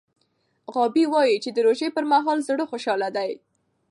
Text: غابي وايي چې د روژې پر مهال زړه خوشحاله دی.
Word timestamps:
غابي 0.73 1.03
وايي 1.11 1.35
چې 1.43 1.49
د 1.53 1.57
روژې 1.67 1.89
پر 1.95 2.03
مهال 2.11 2.39
زړه 2.49 2.63
خوشحاله 2.71 3.07
دی. 3.17 3.31